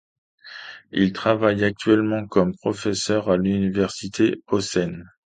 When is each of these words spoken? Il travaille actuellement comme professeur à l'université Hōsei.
Il 0.91 1.13
travaille 1.13 1.63
actuellement 1.63 2.25
comme 2.25 2.55
professeur 2.57 3.29
à 3.29 3.37
l'université 3.37 4.41
Hōsei. 4.49 4.91